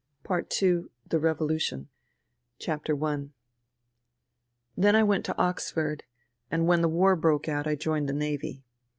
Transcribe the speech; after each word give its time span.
PART 0.23 0.59
II 0.63 0.85
THE 1.07 1.19
REVOLUTION 1.19 1.87
THE 2.59 2.81
REVOLUTION 2.95 3.33
THEN 4.75 4.95
I 4.95 5.03
went 5.03 5.25
to 5.25 5.37
Oxford, 5.37 6.05
and 6.49 6.65
when 6.65 6.81
the 6.81 6.89
war 6.89 7.15
broke 7.15 7.47
out 7.47 7.67
I 7.67 7.75
joined 7.75 8.09
the 8.09 8.13
Navy. 8.13 8.63